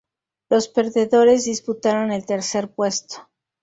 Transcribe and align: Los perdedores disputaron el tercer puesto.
Los 0.49 0.67
perdedores 0.67 1.45
disputaron 1.45 2.11
el 2.11 2.25
tercer 2.25 2.73
puesto. 2.73 3.29